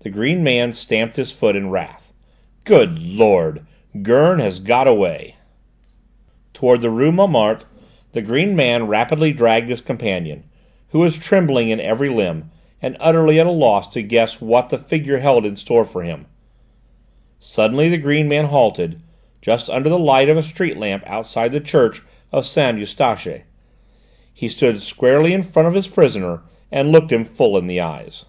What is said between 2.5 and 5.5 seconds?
"Good Lord! Gurn has got away!"